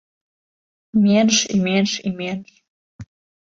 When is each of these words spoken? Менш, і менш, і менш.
Менш, 1.03 1.35
і 1.57 1.61
менш, 1.67 1.91
і 2.11 2.15
менш. 2.25 2.49